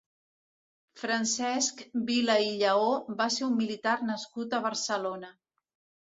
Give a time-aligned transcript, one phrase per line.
[0.99, 2.87] Francesc Vila i Lleó
[3.19, 5.31] va ser un militar nascut a Barcelona.